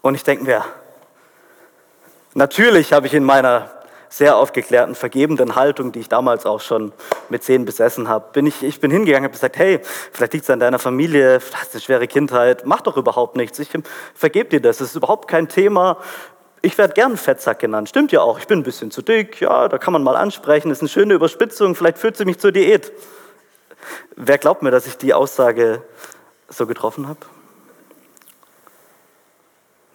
Und 0.02 0.16
ich 0.16 0.24
denke 0.24 0.46
mir, 0.46 0.64
natürlich 2.34 2.94
habe 2.94 3.08
ich 3.08 3.14
in 3.14 3.24
meiner 3.24 3.70
sehr 4.10 4.36
aufgeklärten, 4.38 4.96
vergebenden 4.96 5.56
Haltung, 5.56 5.92
die 5.92 6.00
ich 6.00 6.10
damals 6.10 6.46
auch 6.46 6.62
schon 6.62 6.92
mit 7.30 7.44
zehn 7.44 7.66
besessen 7.66 8.10
habe, 8.10 8.32
bin 8.34 8.48
ich, 8.48 8.64
ich 8.64 8.80
bin 8.80 8.90
hingegangen 8.90 9.26
und 9.26 9.30
habe 9.30 9.34
gesagt, 9.34 9.58
hey, 9.58 9.80
vielleicht 10.12 10.34
liegt 10.34 10.44
es 10.44 10.50
an 10.50 10.60
deiner 10.60 10.80
Familie, 10.80 11.40
du 11.40 11.56
hast 11.56 11.74
eine 11.74 11.82
schwere 11.82 12.08
Kindheit, 12.08 12.66
mach 12.66 12.82
doch 12.82 12.98
überhaupt 12.98 13.36
nichts, 13.36 13.60
ich 13.60 13.70
vergebe 14.16 14.50
dir 14.50 14.62
das, 14.62 14.82
es 14.82 14.90
ist 14.90 14.96
überhaupt 14.96 15.28
kein 15.28 15.48
Thema. 15.48 15.98
Ich 16.62 16.78
werde 16.78 16.94
gern 16.94 17.16
Fettsack 17.16 17.60
genannt, 17.60 17.88
stimmt 17.88 18.12
ja 18.12 18.22
auch, 18.22 18.40
ich 18.40 18.48
bin 18.48 18.60
ein 18.60 18.64
bisschen 18.64 18.92
zu 18.92 19.02
dick, 19.02 19.40
ja, 19.40 19.70
da 19.70 19.78
kann 19.78 19.94
man 19.94 20.04
mal 20.04 20.18
ansprechen, 20.18 20.70
das 20.70 20.80
ist 20.80 20.82
eine 20.82 20.90
schöne 20.90 21.14
Überspitzung, 21.14 21.76
vielleicht 21.76 22.00
führt 22.00 22.18
sie 22.18 22.26
mich 22.26 22.40
zur 22.40 22.52
Diät. 22.52 22.92
Wer 24.16 24.38
glaubt 24.38 24.62
mir, 24.62 24.72
dass 24.72 24.88
ich 24.88 24.98
die 24.98 25.14
Aussage 25.14 25.84
so 26.50 26.66
getroffen 26.66 27.08
habe? 27.08 27.20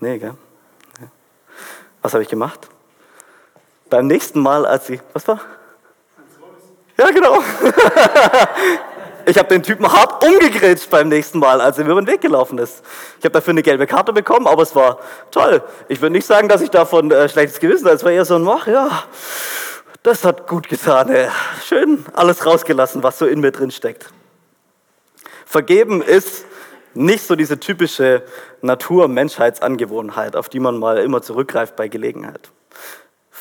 Nee, 0.00 0.18
gell? 0.18 0.35
Was 2.00 2.12
habe 2.12 2.23
ich 2.23 2.28
gemacht? 2.28 2.68
Beim 3.91 4.07
nächsten 4.07 4.41
Mal, 4.41 4.67
als 4.67 4.87
sie, 4.87 5.00
was 5.12 5.26
war? 5.29 5.41
Ja, 6.97 7.11
genau. 7.11 7.38
Ich 9.26 9.38
habe 9.38 9.49
den 9.49 9.62
Typen 9.62 9.91
hart 9.91 10.23
umgegrätscht 10.25 10.91
beim 10.91 11.09
nächsten 11.09 11.38
Mal, 11.38 11.61
als 11.61 11.79
er 11.79 11.85
mir 11.85 11.93
über 11.93 12.03
den 12.03 12.07
Weg 12.07 12.21
gelaufen 12.21 12.59
ist. 12.59 12.83
Ich 13.19 13.25
habe 13.25 13.33
dafür 13.33 13.53
eine 13.53 13.62
gelbe 13.62 13.87
Karte 13.87 14.12
bekommen, 14.12 14.47
aber 14.47 14.62
es 14.62 14.75
war 14.75 14.99
toll. 15.31 15.62
Ich 15.88 16.03
würde 16.03 16.12
nicht 16.12 16.26
sagen, 16.26 16.49
dass 16.49 16.61
ich 16.61 16.71
davon 16.71 17.11
äh, 17.11 17.29
schlechtes 17.29 17.59
Gewissen 17.59 17.87
hatte. 17.87 17.97
Es 17.97 18.05
war 18.05 18.12
eher 18.12 18.25
so 18.25 18.37
ein, 18.37 18.47
ach 18.47 18.67
ja, 18.67 19.05
das 20.03 20.25
hat 20.25 20.47
gut 20.47 20.69
getan. 20.69 21.09
Ey. 21.09 21.29
Schön 21.64 22.05
alles 22.12 22.45
rausgelassen, 22.45 23.03
was 23.03 23.19
so 23.19 23.26
in 23.26 23.41
mir 23.41 23.50
drin 23.50 23.71
steckt. 23.71 24.11
Vergeben 25.47 26.03
ist 26.03 26.45
nicht 26.93 27.26
so 27.26 27.35
diese 27.35 27.59
typische 27.59 28.23
Natur-Menschheitsangewohnheit, 28.61 30.37
auf 30.37 30.49
die 30.49 30.61
man 30.61 30.79
mal 30.79 30.99
immer 30.99 31.23
zurückgreift 31.23 31.76
bei 31.76 31.88
Gelegenheit. 31.88 32.50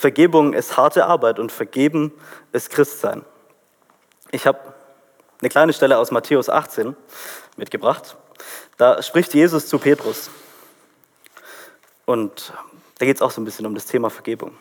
Vergebung 0.04 0.52
ist 0.52 0.76
harte 0.76 1.06
Arbeit 1.06 1.40
und 1.40 1.50
vergeben 1.50 2.12
ist 2.52 2.70
Christsein. 2.70 3.24
Ich 4.32 4.46
habe 4.46 4.60
eine 5.40 5.48
kleine 5.48 5.72
Stelle 5.72 5.98
aus 5.98 6.12
Matthäus 6.12 6.50
18 6.50 6.98
mitgebracht. 7.56 8.18
Da 8.76 9.02
spricht 9.02 9.34
Jesus 9.34 9.68
zu 9.68 9.80
Petrus. 9.80 10.30
Und 12.04 12.52
da 13.00 13.06
geht 13.06 13.16
es 13.16 13.22
auch 13.22 13.32
so 13.32 13.40
ein 13.40 13.46
bisschen 13.46 13.66
um 13.66 13.76
das 13.76 13.86
Thema 13.86 14.10
Vergebung. 14.10 14.58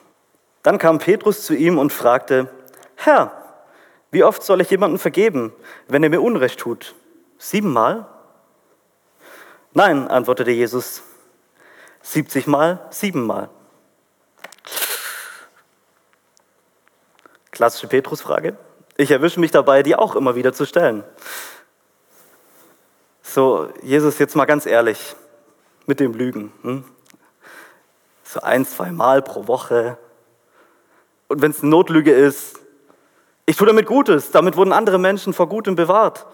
Dann 0.63 0.79
kam 0.79 1.01
Petrus 1.01 1.45
zu 1.45 1.57
ihm 1.57 1.77
und 1.77 1.93
fragte, 1.93 2.49
Herr, 2.95 3.33
wie 4.13 4.23
oft 4.23 4.45
soll 4.45 4.61
ich 4.61 4.71
jemandem 4.71 5.01
vergeben, 5.01 5.53
wenn 5.89 6.05
er 6.05 6.11
mir 6.11 6.21
Unrecht 6.21 6.61
tut? 6.61 6.95
Siebenmal? 7.37 8.07
Nein, 9.75 10.07
antwortete 10.07 10.53
Jesus, 10.53 11.03
siebzigmal, 12.01 12.87
siebenmal. 12.91 13.51
Klassische 17.53 17.87
Petrus-Frage. 17.87 18.57
Ich 18.97 19.11
erwische 19.11 19.39
mich 19.39 19.51
dabei, 19.51 19.83
die 19.83 19.95
auch 19.95 20.17
immer 20.17 20.35
wieder 20.35 20.53
zu 20.53 20.67
stellen. 20.67 21.05
So, 23.23 23.69
Jesus, 23.83 24.19
jetzt 24.19 24.35
mal 24.35 24.47
ganz 24.47 24.67
ehrlich, 24.67 25.15
mit 25.87 26.01
dem 26.01 26.15
Lügen. 26.15 26.53
Hm? 26.63 26.85
So 28.25 28.41
ein, 28.41 28.67
zwei 28.67 28.91
Mal 28.91 29.23
pro 29.23 29.47
Woche. 29.47 29.99
Und 31.29 31.43
wenn 31.43 31.51
es 31.51 31.61
eine 31.61 31.71
Notlüge 31.71 32.13
ist, 32.13 32.59
ich 33.45 33.57
tue 33.57 33.67
damit 33.67 33.87
Gutes. 33.87 34.31
Damit 34.31 34.57
wurden 34.57 34.73
andere 34.73 34.99
Menschen 34.99 35.35
vor 35.35 35.49
Gutem 35.49 35.77
bewahrt. 35.77 36.27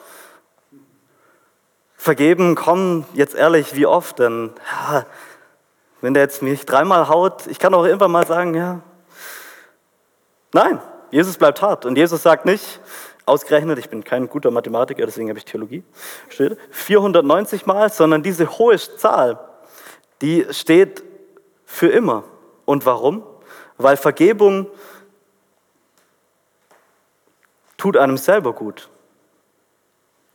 Vergeben, 1.97 2.55
komm, 2.55 3.07
jetzt 3.15 3.35
ehrlich, 3.35 3.75
wie 3.75 3.87
oft? 3.87 4.21
Denn 4.21 4.53
ja, 4.71 5.05
wenn 6.01 6.15
der 6.15 6.23
jetzt 6.23 6.43
mich 6.43 6.65
dreimal 6.65 7.09
haut, 7.09 7.49
ich 7.49 7.59
kann 7.59 7.75
auch 7.75 7.85
irgendwann 7.85 8.13
mal 8.13 8.27
sagen, 8.27 8.55
ja. 8.55 8.81
Nein, 10.53 10.81
Jesus 11.11 11.37
bleibt 11.37 11.62
hart. 11.62 11.87
Und 11.87 11.97
Jesus 11.97 12.23
sagt 12.23 12.45
nicht, 12.45 12.81
ausgerechnet, 13.27 13.79
ich 13.79 13.88
bin 13.88 14.03
kein 14.03 14.29
guter 14.29 14.50
Mathematiker, 14.50 15.05
deswegen 15.07 15.29
habe 15.29 15.38
ich 15.38 15.45
Theologie, 15.45 15.85
steht 16.29 16.59
490 16.71 17.67
Mal, 17.67 17.91
sondern 17.91 18.23
diese 18.23 18.59
hohe 18.59 18.77
Zahl, 18.79 19.38
die 20.23 20.47
steht 20.50 21.05
für 21.65 21.88
immer. 21.88 22.25
Und 22.65 22.87
warum? 22.87 23.23
Weil 23.77 23.97
Vergebung 23.97 24.67
tut 27.77 27.97
einem 27.97 28.17
selber 28.17 28.53
gut. 28.53 28.88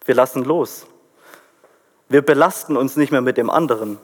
Wir 0.06 0.16
lassen 0.16 0.44
los. 0.44 0.86
Wir 2.10 2.22
belasten 2.22 2.78
uns 2.78 2.96
nicht 2.96 3.12
mehr 3.12 3.22
mit 3.22 3.38
dem 3.38 3.50
anderen, 3.50 3.98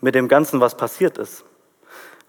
mit 0.00 0.14
dem 0.14 0.28
Ganzen, 0.28 0.60
was 0.60 0.76
passiert 0.76 1.18
ist. 1.18 1.44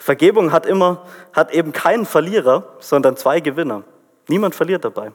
Vergebung 0.03 0.51
hat 0.51 0.65
immer, 0.65 1.05
hat 1.31 1.53
eben 1.53 1.72
keinen 1.72 2.05
Verlierer, 2.05 2.75
sondern 2.79 3.15
zwei 3.15 3.39
Gewinner. 3.39 3.83
Niemand 4.27 4.53
verliert 4.53 4.83
dabei. 4.83 5.13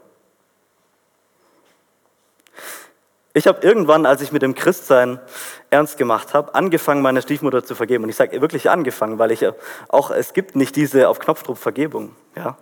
Ich 3.35 3.47
habe 3.47 3.61
irgendwann, 3.61 4.07
als 4.07 4.23
ich 4.23 4.33
mit 4.33 4.41
dem 4.41 4.55
Christsein 4.55 5.21
ernst 5.69 5.99
gemacht 5.99 6.33
habe, 6.33 6.55
angefangen, 6.55 7.03
meine 7.03 7.21
Stiefmutter 7.21 7.63
zu 7.63 7.75
vergeben. 7.75 8.05
Und 8.05 8.09
ich 8.09 8.17
sage 8.17 8.41
wirklich 8.41 8.71
angefangen, 8.71 9.19
weil 9.19 9.31
ich 9.31 9.45
auch, 9.89 10.11
es 10.11 10.33
gibt 10.33 10.57
nicht 10.57 10.75
diese 10.75 11.11
auf 11.11 11.19
Knopfdruck 11.19 11.59
Vergebung. 11.59 12.17
Ja? 12.35 12.57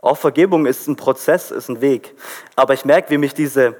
Auch 0.00 0.16
Vergebung 0.16 0.64
ist 0.64 0.88
ein 0.88 0.96
Prozess, 0.96 1.50
ist 1.50 1.68
ein 1.68 1.82
Weg. 1.82 2.14
Aber 2.56 2.72
ich 2.72 2.86
merke, 2.86 3.10
wie 3.10 3.18
mich 3.18 3.34
diese, 3.34 3.76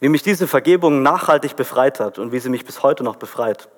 wie 0.00 0.10
mich 0.10 0.22
diese 0.22 0.46
Vergebung 0.46 1.02
nachhaltig 1.02 1.56
befreit 1.56 1.98
hat 1.98 2.18
und 2.18 2.30
wie 2.30 2.40
sie 2.40 2.50
mich 2.50 2.66
bis 2.66 2.82
heute 2.82 3.04
noch 3.04 3.16
befreit. 3.16 3.70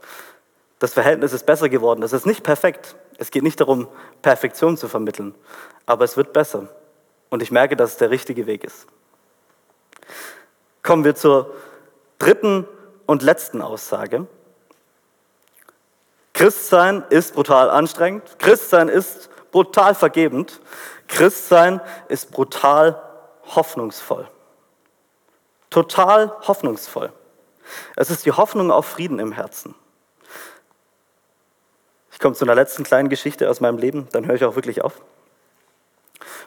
Das 0.85 0.93
Verhältnis 0.93 1.33
ist 1.33 1.47
besser 1.47 1.71
geworden. 1.71 2.03
Es 2.03 2.13
ist 2.13 2.27
nicht 2.27 2.43
perfekt. 2.43 2.95
Es 3.17 3.31
geht 3.31 3.43
nicht 3.43 3.59
darum, 3.59 3.89
Perfektion 4.21 4.77
zu 4.77 4.87
vermitteln. 4.87 5.35
Aber 5.87 6.05
es 6.05 6.19
wird 6.19 6.35
besser. 6.35 6.69
Und 7.31 7.43
ich 7.43 7.51
merke, 7.51 7.75
dass 7.75 7.93
es 7.93 7.97
der 7.97 8.11
richtige 8.11 8.47
Weg 8.47 8.65
ist. 8.65 8.87
Kommen 10.83 11.03
wir 11.05 11.15
zur 11.15 11.55
dritten 12.19 12.69
und 13.07 13.23
letzten 13.23 13.63
Aussage. 13.63 14.27
Christsein 16.35 17.03
ist 17.09 17.33
brutal 17.33 17.71
anstrengend. 17.71 18.39
Christsein 18.39 18.91
ist 18.91 19.31
brutal 19.53 19.95
vergebend. 19.95 20.61
Christsein 21.09 21.81
ist 22.09 22.31
brutal 22.31 23.01
hoffnungsvoll. 23.57 24.29
Total 25.71 26.31
hoffnungsvoll. 26.47 27.11
Es 27.97 28.11
ist 28.11 28.27
die 28.27 28.33
Hoffnung 28.33 28.71
auf 28.71 28.85
Frieden 28.85 29.19
im 29.19 29.33
Herzen. 29.33 29.75
Ich 32.15 32.21
komme 32.21 32.37
zu 32.37 32.45
einer 32.45 32.55
letzten 32.55 32.85
kleinen 32.85 33.09
Geschichte 33.09 33.51
aus 33.51 33.61
meinem 33.61 33.77
Leben, 33.77 34.07
dann 34.13 34.25
höre 34.27 34.37
ich 34.37 34.45
auch 34.45 34.55
wirklich 34.55 34.83
auf. 34.83 34.93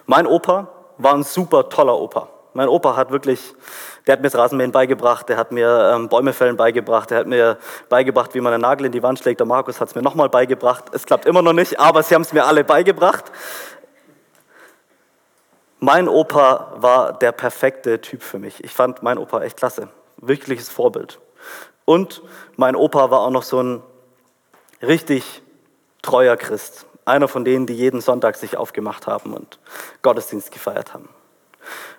Mein 0.06 0.26
Opa 0.26 0.68
war 0.96 1.12
ein 1.12 1.22
super 1.22 1.68
toller 1.68 1.98
Opa. 2.00 2.30
Mein 2.54 2.68
Opa 2.68 2.96
hat 2.96 3.10
wirklich, 3.10 3.54
der 4.06 4.14
hat 4.14 4.20
mir 4.20 4.30
das 4.30 4.38
Rasenmähen 4.38 4.72
beigebracht, 4.72 5.28
der 5.28 5.36
hat 5.36 5.52
mir 5.52 5.92
ähm, 5.94 6.08
Bäume 6.08 6.32
fällen 6.32 6.56
beigebracht, 6.56 7.10
der 7.10 7.18
hat 7.18 7.26
mir 7.26 7.58
beigebracht, 7.90 8.34
wie 8.34 8.40
man 8.40 8.54
einen 8.54 8.62
Nagel 8.62 8.86
in 8.86 8.92
die 8.92 9.02
Wand 9.02 9.18
schlägt. 9.18 9.40
Der 9.40 9.46
Markus 9.46 9.78
hat 9.78 9.88
es 9.90 9.94
mir 9.94 10.00
nochmal 10.00 10.30
beigebracht. 10.30 10.86
Es 10.92 11.04
klappt 11.04 11.26
immer 11.26 11.42
noch 11.42 11.52
nicht, 11.52 11.78
aber 11.78 12.02
sie 12.02 12.14
haben 12.14 12.22
es 12.22 12.32
mir 12.32 12.46
alle 12.46 12.64
beigebracht. 12.64 13.30
Mein 15.80 16.08
Opa 16.08 16.72
war 16.76 17.12
der 17.12 17.32
perfekte 17.32 18.00
Typ 18.00 18.22
für 18.22 18.38
mich. 18.38 18.64
Ich 18.64 18.72
fand 18.72 19.02
meinen 19.02 19.18
Opa 19.18 19.42
echt 19.42 19.58
klasse. 19.58 19.88
Wirkliches 20.16 20.70
Vorbild. 20.70 21.20
Und 21.84 22.22
mein 22.56 22.74
Opa 22.74 23.10
war 23.10 23.20
auch 23.20 23.30
noch 23.30 23.42
so 23.42 23.62
ein 23.62 23.82
richtig 24.80 25.42
treuer 26.08 26.38
Christ. 26.38 26.86
Einer 27.04 27.28
von 27.28 27.44
denen, 27.44 27.66
die 27.66 27.74
jeden 27.74 28.00
Sonntag 28.00 28.36
sich 28.36 28.56
aufgemacht 28.56 29.06
haben 29.06 29.34
und 29.34 29.58
Gottesdienst 30.00 30.50
gefeiert 30.50 30.94
haben. 30.94 31.10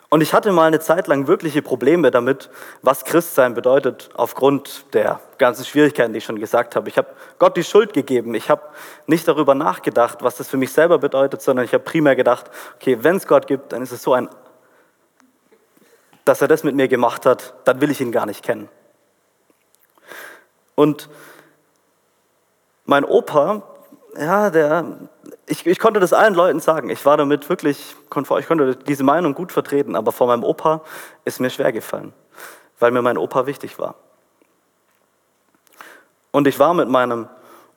Und 0.10 0.22
ich 0.22 0.34
hatte 0.34 0.52
mal 0.52 0.66
eine 0.66 0.80
Zeit 0.80 1.06
lang 1.06 1.28
wirkliche 1.28 1.62
Probleme 1.62 2.10
damit, 2.10 2.50
was 2.82 3.06
Christsein 3.06 3.54
bedeutet, 3.54 4.10
aufgrund 4.16 4.96
der 4.96 5.20
ganzen 5.38 5.64
Schwierigkeiten, 5.64 6.14
die 6.14 6.18
ich 6.18 6.26
schon 6.26 6.40
gesagt 6.40 6.76
habe. 6.76 6.90
Ich 6.90 6.98
habe 6.98 7.10
Gott 7.38 7.56
die 7.56 7.64
Schuld 7.64 7.94
gegeben. 7.94 8.34
Ich 8.34 8.50
habe 8.50 8.64
nicht 9.06 9.28
darüber 9.28 9.54
nachgedacht, 9.54 10.24
was 10.24 10.38
das 10.38 10.48
für 10.48 10.58
mich 10.58 10.72
selber 10.72 10.98
bedeutet, 10.98 11.44
sondern 11.44 11.64
ich 11.66 11.74
habe 11.74 11.84
primär 11.84 12.16
gedacht, 12.16 12.50
okay, 12.78 12.98
wenn 13.02 13.18
es 13.18 13.28
Gott 13.28 13.46
gibt, 13.46 13.72
dann 13.74 13.84
ist 13.84 13.92
es 13.92 14.02
so 14.02 14.14
ein, 14.14 14.28
dass 16.26 16.42
er 16.42 16.48
das 16.48 16.64
mit 16.64 16.74
mir 16.74 16.88
gemacht 16.88 17.28
hat, 17.28 17.54
dann 17.66 17.80
will 17.80 17.92
ich 17.92 18.02
ihn 18.02 18.12
gar 18.12 18.26
nicht 18.26 18.44
kennen. 18.44 18.70
Und 20.74 21.10
mein 22.86 23.06
Opa, 23.06 23.69
ja, 24.20 24.50
der, 24.50 24.98
ich, 25.46 25.66
ich 25.66 25.80
konnte 25.80 26.00
das 26.00 26.12
allen 26.12 26.34
Leuten 26.34 26.60
sagen. 26.60 26.90
Ich 26.90 27.06
war 27.06 27.16
damit 27.16 27.48
wirklich 27.50 27.96
konform. 28.10 28.40
Ich 28.40 28.48
konnte 28.48 28.76
diese 28.76 29.04
Meinung 29.04 29.34
gut 29.34 29.52
vertreten, 29.52 29.96
aber 29.96 30.12
vor 30.12 30.28
meinem 30.28 30.44
Opa 30.44 30.82
ist 31.24 31.40
mir 31.40 31.50
schwer 31.50 31.72
gefallen, 31.72 32.14
weil 32.80 32.92
mir 32.92 33.02
mein 33.02 33.18
Opa 33.18 33.46
wichtig 33.46 33.80
war. 33.80 33.96
Und 36.32 36.48
ich 36.48 36.60
war 36.60 36.74
mit 36.74 36.90
meinem 36.90 37.30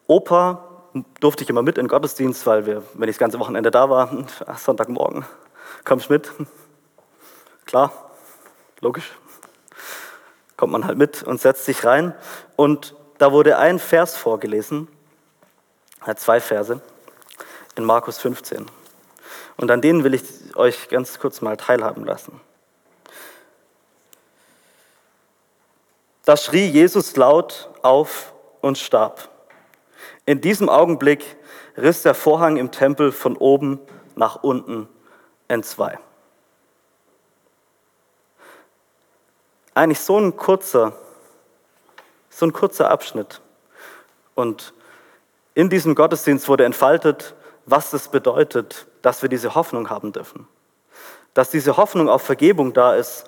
Opa, 0.09 0.69
durfte 1.21 1.45
ich 1.45 1.51
immer 1.51 1.63
mit 1.63 1.79
in 1.79 1.85
den 1.85 1.89
Gottesdienst, 1.89 2.45
weil 2.47 2.67
wir, 2.67 2.83
wenn 2.95 3.09
ich 3.09 3.15
das 3.15 3.21
ganze 3.21 3.39
Wochenende 3.39 3.71
da 3.71 3.89
war, 3.89 4.11
Sonntagmorgen, 4.57 5.25
kommst 5.85 6.11
mit? 6.11 6.33
Klar, 7.67 7.93
logisch. 8.81 9.13
Kommt 10.57 10.73
man 10.73 10.87
halt 10.87 10.99
mit 10.99 11.23
und 11.23 11.41
setzt 11.41 11.65
sich 11.65 11.85
rein. 11.85 12.15
Und 12.57 12.95
da 13.19 13.33
wurde 13.33 13.59
ein 13.59 13.79
Vers 13.79 14.17
vorgelesen, 14.17 14.89
zwei 16.17 16.41
Verse 16.41 16.81
in 17.77 17.85
Markus 17.85 18.19
15. 18.19 18.67
Und 19.57 19.71
an 19.71 19.81
denen 19.81 20.05
will 20.05 20.15
ich 20.15 20.23
euch 20.57 20.89
ganz 20.89 21.19
kurz 21.19 21.41
mal 21.41 21.57
teilhaben 21.57 22.05
lassen. 22.05 22.41
Da 26.25 26.37
schrie 26.37 26.67
Jesus 26.67 27.17
laut 27.17 27.69
auf 27.83 28.33
und 28.61 28.79
starb. 28.79 29.29
In 30.25 30.41
diesem 30.41 30.69
Augenblick 30.69 31.25
riss 31.77 32.03
der 32.03 32.15
Vorhang 32.15 32.57
im 32.57 32.71
Tempel 32.71 33.11
von 33.11 33.37
oben 33.37 33.81
nach 34.15 34.43
unten 34.43 34.89
entzwei. 35.49 35.99
Eigentlich 39.75 40.01
so 40.01 40.19
ein 40.19 40.37
kurzer, 40.37 40.93
so 42.31 42.47
ein 42.47 42.53
kurzer 42.53 42.91
Abschnitt. 42.91 43.41
Und 44.35 44.75
in 45.55 45.69
diesem 45.69 45.95
Gottesdienst 45.95 46.49
wurde 46.49 46.65
entfaltet, 46.65 47.35
was 47.67 47.93
es 47.93 48.09
bedeutet, 48.09 48.87
dass 49.03 49.23
wir 49.23 49.29
diese 49.29 49.55
Hoffnung 49.55 49.91
haben 49.91 50.13
dürfen. 50.13 50.49
Dass 51.35 51.51
diese 51.51 51.77
Hoffnung 51.77 52.09
auf 52.09 52.23
Vergebung 52.23 52.73
da 52.73 52.95
ist, 52.95 53.25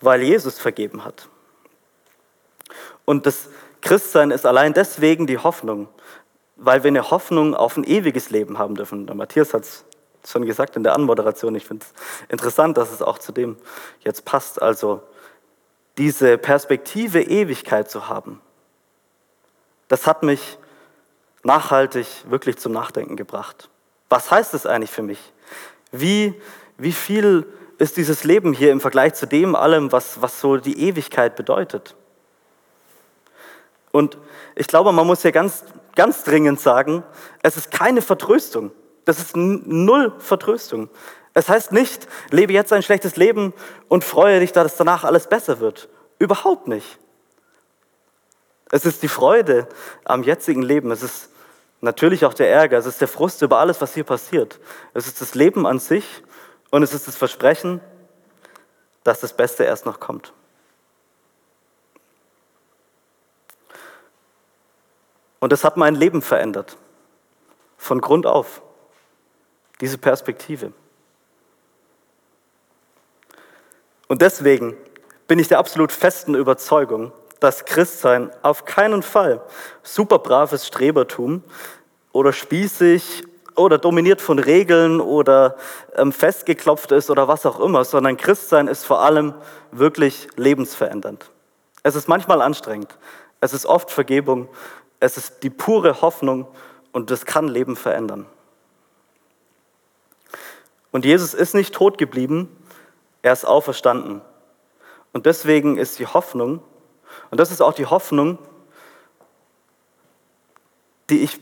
weil 0.00 0.22
Jesus 0.22 0.58
vergeben 0.58 1.04
hat. 1.04 1.28
Und 3.04 3.26
das 3.26 3.48
Christsein 3.80 4.30
ist 4.30 4.46
allein 4.46 4.72
deswegen 4.72 5.26
die 5.26 5.38
Hoffnung, 5.38 5.88
weil 6.56 6.82
wir 6.84 6.88
eine 6.88 7.10
Hoffnung 7.10 7.54
auf 7.54 7.76
ein 7.76 7.84
ewiges 7.84 8.30
Leben 8.30 8.58
haben 8.58 8.74
dürfen. 8.74 9.06
Der 9.06 9.14
Matthias 9.14 9.52
hat 9.52 9.64
es 9.64 9.84
schon 10.26 10.46
gesagt 10.46 10.76
in 10.76 10.82
der 10.82 10.94
Anmoderation. 10.94 11.54
Ich 11.54 11.66
finde 11.66 11.84
es 11.84 11.92
interessant, 12.30 12.78
dass 12.78 12.92
es 12.92 13.02
auch 13.02 13.18
zu 13.18 13.32
dem 13.32 13.56
jetzt 14.00 14.24
passt. 14.24 14.62
Also 14.62 15.02
diese 15.98 16.38
Perspektive 16.38 17.22
Ewigkeit 17.22 17.90
zu 17.90 18.08
haben, 18.08 18.40
das 19.88 20.06
hat 20.06 20.22
mich 20.22 20.58
nachhaltig 21.44 22.06
wirklich 22.28 22.58
zum 22.58 22.72
Nachdenken 22.72 23.16
gebracht. 23.16 23.68
Was 24.08 24.30
heißt 24.30 24.54
es 24.54 24.66
eigentlich 24.66 24.90
für 24.90 25.02
mich? 25.02 25.32
Wie, 25.92 26.34
wie 26.78 26.92
viel 26.92 27.46
ist 27.78 27.96
dieses 27.96 28.24
Leben 28.24 28.52
hier 28.52 28.72
im 28.72 28.80
Vergleich 28.80 29.14
zu 29.14 29.26
dem 29.26 29.54
allem, 29.54 29.92
was, 29.92 30.20
was 30.22 30.40
so 30.40 30.56
die 30.56 30.80
Ewigkeit 30.88 31.36
bedeutet? 31.36 31.94
Und 33.92 34.18
ich 34.56 34.66
glaube, 34.66 34.92
man 34.92 35.06
muss 35.06 35.22
hier 35.22 35.32
ganz, 35.32 35.64
ganz 35.94 36.24
dringend 36.24 36.60
sagen, 36.60 37.04
es 37.42 37.56
ist 37.56 37.70
keine 37.70 38.02
Vertröstung. 38.02 38.72
Das 39.04 39.18
ist 39.18 39.36
null 39.36 40.14
Vertröstung. 40.18 40.88
Es 41.34 41.48
heißt 41.48 41.72
nicht, 41.72 42.08
lebe 42.30 42.52
jetzt 42.52 42.72
ein 42.72 42.82
schlechtes 42.82 43.16
Leben 43.16 43.52
und 43.88 44.04
freue 44.04 44.40
dich, 44.40 44.52
dass 44.52 44.76
danach 44.76 45.04
alles 45.04 45.28
besser 45.28 45.60
wird. 45.60 45.88
Überhaupt 46.18 46.68
nicht. 46.68 46.98
Es 48.70 48.84
ist 48.84 49.02
die 49.02 49.08
Freude 49.08 49.68
am 50.04 50.22
jetzigen 50.22 50.62
Leben. 50.62 50.90
Es 50.90 51.02
ist 51.02 51.30
natürlich 51.84 52.24
auch 52.24 52.34
der 52.34 52.50
Ärger. 52.50 52.78
Es 52.78 52.86
ist 52.86 53.00
der 53.00 53.08
Frust 53.08 53.42
über 53.42 53.58
alles, 53.58 53.80
was 53.80 53.94
hier 53.94 54.04
passiert. 54.04 54.58
Es 54.92 55.06
ist 55.06 55.20
das 55.20 55.34
Leben 55.34 55.66
an 55.66 55.78
sich 55.78 56.22
und 56.70 56.82
es 56.82 56.92
ist 56.92 57.06
das 57.06 57.16
Versprechen, 57.16 57.80
dass 59.04 59.20
das 59.20 59.34
Beste 59.34 59.64
erst 59.64 59.86
noch 59.86 60.00
kommt. 60.00 60.32
Und 65.38 65.52
das 65.52 65.62
hat 65.62 65.76
mein 65.76 65.94
Leben 65.94 66.22
verändert. 66.22 66.78
Von 67.76 68.00
Grund 68.00 68.26
auf. 68.26 68.62
Diese 69.80 69.98
Perspektive. 69.98 70.72
Und 74.08 74.22
deswegen 74.22 74.76
bin 75.26 75.38
ich 75.38 75.48
der 75.48 75.58
absolut 75.58 75.92
festen 75.92 76.34
Überzeugung, 76.34 77.12
dass 77.44 77.66
Christsein 77.66 78.30
auf 78.40 78.64
keinen 78.64 79.02
Fall 79.02 79.42
super 79.82 80.18
braves 80.18 80.66
Strebertum 80.66 81.44
oder 82.10 82.32
spießig 82.32 83.24
oder 83.54 83.76
dominiert 83.76 84.22
von 84.22 84.38
Regeln 84.38 84.98
oder 84.98 85.56
ähm, 85.94 86.10
festgeklopft 86.10 86.90
ist 86.90 87.10
oder 87.10 87.28
was 87.28 87.44
auch 87.44 87.60
immer, 87.60 87.84
sondern 87.84 88.16
Christsein 88.16 88.66
ist 88.66 88.86
vor 88.86 89.02
allem 89.02 89.34
wirklich 89.72 90.26
lebensverändernd. 90.36 91.30
Es 91.82 91.96
ist 91.96 92.08
manchmal 92.08 92.40
anstrengend, 92.40 92.96
es 93.42 93.52
ist 93.52 93.66
oft 93.66 93.90
Vergebung, 93.90 94.48
es 94.98 95.18
ist 95.18 95.42
die 95.42 95.50
pure 95.50 96.00
Hoffnung 96.00 96.48
und 96.92 97.10
das 97.10 97.26
kann 97.26 97.46
Leben 97.48 97.76
verändern. 97.76 98.24
Und 100.92 101.04
Jesus 101.04 101.34
ist 101.34 101.54
nicht 101.54 101.74
tot 101.74 101.98
geblieben, 101.98 102.48
er 103.20 103.34
ist 103.34 103.44
auferstanden. 103.44 104.22
Und 105.12 105.26
deswegen 105.26 105.76
ist 105.76 105.98
die 105.98 106.06
Hoffnung, 106.06 106.62
und 107.30 107.38
das 107.38 107.50
ist 107.50 107.60
auch 107.60 107.74
die 107.74 107.86
Hoffnung, 107.86 108.38
die 111.10 111.22
ich 111.22 111.40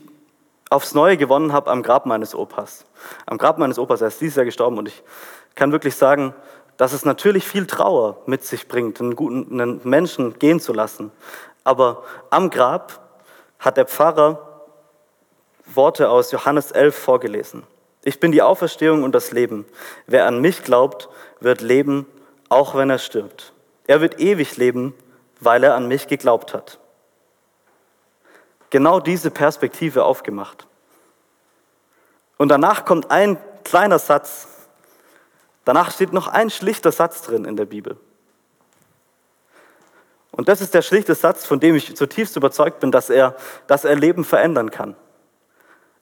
aufs 0.69 0.93
Neue 0.93 1.17
gewonnen 1.17 1.53
habe 1.53 1.71
am 1.71 1.83
Grab 1.83 2.05
meines 2.05 2.35
Opas. 2.35 2.85
Am 3.25 3.37
Grab 3.37 3.57
meines 3.57 3.77
Opas, 3.77 4.01
er 4.01 4.07
ist 4.07 4.19
dieses 4.19 4.35
Jahr 4.35 4.45
gestorben 4.45 4.77
und 4.77 4.87
ich 4.87 5.03
kann 5.55 5.71
wirklich 5.71 5.95
sagen, 5.95 6.33
dass 6.77 6.93
es 6.93 7.05
natürlich 7.05 7.47
viel 7.47 7.67
Trauer 7.67 8.17
mit 8.25 8.43
sich 8.43 8.67
bringt, 8.67 8.99
einen 8.99 9.15
guten 9.15 9.61
einen 9.61 9.81
Menschen 9.83 10.39
gehen 10.39 10.59
zu 10.59 10.73
lassen. 10.73 11.11
Aber 11.63 12.03
am 12.29 12.49
Grab 12.49 12.99
hat 13.59 13.77
der 13.77 13.85
Pfarrer 13.85 14.49
Worte 15.65 16.09
aus 16.09 16.31
Johannes 16.31 16.71
11 16.71 16.95
vorgelesen. 16.95 17.63
Ich 18.03 18.19
bin 18.19 18.31
die 18.31 18.41
Auferstehung 18.41 19.03
und 19.03 19.15
das 19.15 19.31
Leben. 19.31 19.65
Wer 20.07 20.25
an 20.25 20.41
mich 20.41 20.63
glaubt, 20.63 21.07
wird 21.39 21.61
leben, 21.61 22.05
auch 22.49 22.75
wenn 22.75 22.89
er 22.89 22.99
stirbt. 22.99 23.53
Er 23.87 24.01
wird 24.01 24.19
ewig 24.19 24.57
leben, 24.57 24.93
weil 25.45 25.63
er 25.63 25.75
an 25.75 25.87
mich 25.87 26.07
geglaubt 26.07 26.53
hat. 26.53 26.79
Genau 28.69 28.99
diese 28.99 29.31
Perspektive 29.31 30.03
aufgemacht. 30.03 30.67
Und 32.37 32.49
danach 32.49 32.85
kommt 32.85 33.11
ein 33.11 33.37
kleiner 33.63 33.99
Satz. 33.99 34.47
Danach 35.65 35.91
steht 35.91 36.11
noch 36.11 36.27
ein 36.27 36.49
schlichter 36.49 36.91
Satz 36.91 37.21
drin 37.21 37.45
in 37.45 37.55
der 37.55 37.65
Bibel. 37.65 37.97
Und 40.31 40.49
das 40.49 40.61
ist 40.61 40.73
der 40.73 40.81
schlichte 40.81 41.13
Satz, 41.13 41.45
von 41.45 41.59
dem 41.59 41.75
ich 41.75 41.95
zutiefst 41.95 42.35
überzeugt 42.35 42.79
bin, 42.79 42.91
dass 42.91 43.11
er, 43.11 43.35
dass 43.67 43.85
er 43.85 43.95
Leben 43.95 44.25
verändern 44.25 44.71
kann. 44.71 44.95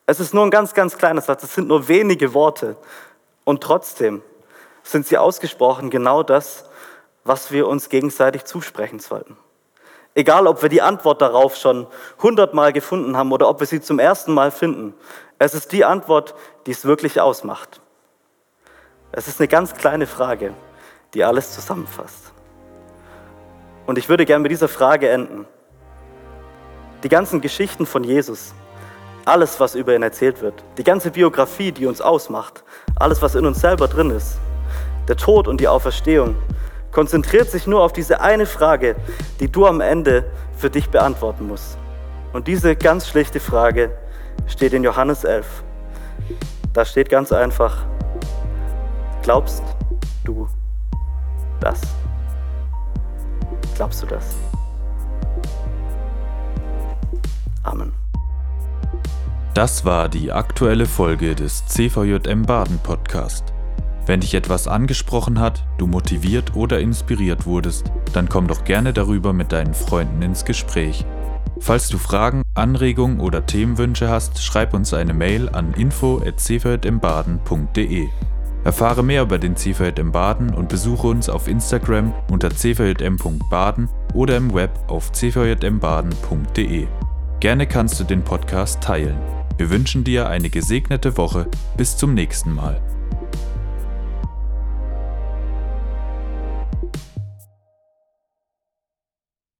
Es 0.06 0.20
ist 0.20 0.34
nur 0.34 0.44
ein 0.44 0.52
ganz, 0.52 0.74
ganz 0.74 0.98
kleiner 0.98 1.22
Satz, 1.22 1.44
es 1.44 1.54
sind 1.54 1.68
nur 1.68 1.88
wenige 1.90 2.34
Worte. 2.34 2.78
Und 3.44 3.62
trotzdem 3.62 4.22
sind 4.84 5.06
sie 5.06 5.18
ausgesprochen 5.18 5.90
genau 5.90 6.24
das, 6.24 6.66
was 7.24 7.52
wir 7.52 7.68
uns 7.68 7.90
gegenseitig 7.90 8.46
zusprechen 8.46 9.00
sollten. 9.00 9.38
Egal, 10.14 10.48
ob 10.48 10.62
wir 10.62 10.70
die 10.70 10.82
Antwort 10.82 11.22
darauf 11.22 11.56
schon 11.56 11.88
hundertmal 12.22 12.74
gefunden 12.74 13.16
haben 13.16 13.32
oder 13.32 13.48
ob 13.48 13.60
wir 13.62 13.68
sie 13.68 13.80
zum 13.80 14.00
ersten 14.00 14.34
Mal 14.34 14.52
finden, 14.52 14.94
es 15.40 15.54
ist 15.54 15.72
die 15.72 15.86
Antwort, 15.86 16.36
die 16.66 16.72
es 16.72 16.86
wirklich 16.86 17.22
ausmacht. 17.22 17.82
Es 19.14 19.28
ist 19.28 19.40
eine 19.40 19.48
ganz 19.48 19.74
kleine 19.74 20.08
Frage, 20.08 20.54
die 21.14 21.24
alles 21.24 21.54
zusammenfasst. 21.54 22.34
Und 23.86 23.98
ich 23.98 24.10
würde 24.10 24.26
gerne 24.26 24.44
mit 24.44 24.52
dieser 24.52 24.68
Frage 24.68 25.10
enden. 25.10 25.46
Die 27.04 27.10
ganzen 27.10 27.42
Geschichten 27.42 27.86
von 27.86 28.04
Jesus, 28.04 28.54
alles, 29.26 29.60
was 29.60 29.76
über 29.76 29.96
ihn 29.96 30.04
erzählt 30.04 30.42
wird, 30.42 30.64
die 30.78 30.84
ganze 30.84 31.12
Biografie, 31.12 31.72
die 31.72 31.86
uns 31.86 32.02
ausmacht, 32.02 32.64
alles, 32.96 33.22
was 33.22 33.36
in 33.36 33.46
uns 33.46 33.60
selber 33.62 33.88
drin 33.88 34.12
ist, 34.12 34.38
der 35.08 35.18
Tod 35.18 35.48
und 35.48 35.60
die 35.60 35.68
Auferstehung, 35.68 36.36
konzentriert 36.92 37.50
sich 37.50 37.68
nur 37.68 37.82
auf 37.82 37.94
diese 37.94 38.22
eine 38.22 38.46
Frage, 38.46 38.96
die 39.40 39.52
du 39.52 39.66
am 39.66 39.82
Ende 39.82 40.26
für 40.56 40.70
dich 40.70 40.90
beantworten 40.90 41.48
musst. 41.48 41.78
Und 42.34 42.48
diese 42.48 42.76
ganz 42.76 43.08
schlichte 43.08 43.40
Frage 43.40 43.92
steht 44.48 44.74
in 44.74 44.84
Johannes 44.84 45.24
11. 45.24 45.64
Da 46.74 46.86
steht 46.86 47.10
ganz 47.10 47.32
einfach, 47.32 47.86
glaubst 49.24 49.64
du 50.24 50.48
das? 51.60 51.82
Glaubst 53.76 54.04
du 54.04 54.08
das? 54.08 54.36
Amen. 57.64 57.94
Das 59.54 59.84
war 59.84 60.08
die 60.08 60.32
aktuelle 60.32 60.86
Folge 60.86 61.36
des 61.36 61.66
CVJM 61.68 62.44
Baden 62.44 62.80
Podcast. 62.80 63.54
Wenn 64.12 64.20
dich 64.20 64.34
etwas 64.34 64.68
angesprochen 64.68 65.40
hat, 65.40 65.64
du 65.78 65.88
motiviert 65.88 66.58
oder 66.58 66.82
inspiriert 66.82 67.46
wurdest, 67.46 67.94
dann 68.12 68.28
komm 68.28 68.46
doch 68.46 68.66
gerne 68.66 68.92
darüber 68.92 69.32
mit 69.32 69.54
deinen 69.54 69.74
Freunden 69.74 70.22
ins 70.22 70.44
Gespräch. 70.44 71.06
Falls 71.62 71.88
du 71.88 71.98
Fragen, 71.98 72.42
Anregungen 72.54 73.22
oder 73.22 73.46
Themenwünsche 73.46 74.10
hast, 74.10 74.44
schreib 74.44 74.74
uns 74.74 74.94
eine 74.94 75.14
Mail 75.14 75.48
an 75.48 75.74
info@cvjmbaden.de. 75.76 78.10
Erfahre 78.66 79.02
mehr 79.02 79.22
über 79.22 79.40
den 79.40 79.56
CVJM 79.56 80.12
Baden 80.12 80.54
und 80.54 80.68
besuche 80.68 81.08
uns 81.08 81.30
auf 81.30 81.48
Instagram 81.48 82.14
unter 82.30 82.50
cvjm.baden 82.50 83.88
oder 84.14 84.36
im 84.36 84.54
Web 84.54 84.78
auf 84.90 85.14
cvjmbaden.de. 85.14 86.88
Gerne 87.40 87.66
kannst 87.66 87.98
du 87.98 88.04
den 88.04 88.26
Podcast 88.26 88.84
teilen. 88.84 89.16
Wir 89.56 89.70
wünschen 89.70 90.04
dir 90.04 90.28
eine 90.28 90.50
gesegnete 90.50 91.16
Woche. 91.16 91.48
Bis 91.78 91.96
zum 91.96 92.14
nächsten 92.14 92.54
Mal. 92.54 92.82